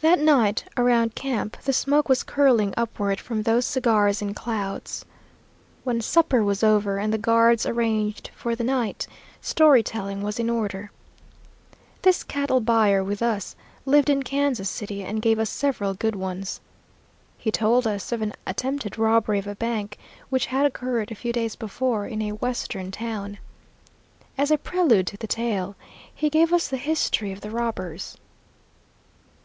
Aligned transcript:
That 0.00 0.18
night 0.18 0.64
around 0.76 1.14
camp 1.14 1.58
the 1.62 1.72
smoke 1.72 2.08
was 2.08 2.24
curling 2.24 2.74
upward 2.76 3.20
from 3.20 3.44
those 3.44 3.64
cigars 3.66 4.20
in 4.20 4.34
clouds. 4.34 5.04
When 5.84 6.00
supper 6.00 6.42
was 6.42 6.64
over 6.64 6.98
and 6.98 7.12
the 7.12 7.18
guards 7.18 7.66
arranged 7.66 8.28
for 8.34 8.56
the 8.56 8.64
night, 8.64 9.06
story 9.40 9.80
telling 9.84 10.20
was 10.22 10.40
in 10.40 10.50
order. 10.50 10.90
This 12.02 12.24
cattle 12.24 12.58
buyer 12.58 13.04
with 13.04 13.22
us 13.22 13.54
lived 13.86 14.10
in 14.10 14.24
Kansas 14.24 14.68
City 14.68 15.04
and 15.04 15.22
gave 15.22 15.38
us 15.38 15.50
several 15.50 15.94
good 15.94 16.16
ones. 16.16 16.60
He 17.38 17.52
told 17.52 17.86
us 17.86 18.10
of 18.10 18.22
an 18.22 18.32
attempted 18.44 18.98
robbery 18.98 19.38
of 19.38 19.46
a 19.46 19.54
bank 19.54 19.98
which 20.30 20.46
had 20.46 20.66
occurred 20.66 21.12
a 21.12 21.14
few 21.14 21.32
days 21.32 21.54
before 21.54 22.08
in 22.08 22.22
a 22.22 22.32
western 22.32 22.90
town. 22.90 23.38
As 24.36 24.50
a 24.50 24.58
prelude 24.58 25.06
to 25.06 25.16
the 25.16 25.28
tale, 25.28 25.76
he 26.12 26.28
gave 26.28 26.52
us 26.52 26.66
the 26.66 26.76
history 26.76 27.30
of 27.30 27.40
the 27.40 27.50
robbers. 27.50 28.16